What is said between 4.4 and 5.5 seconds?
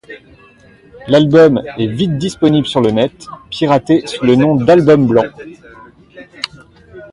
d'Album Blanc.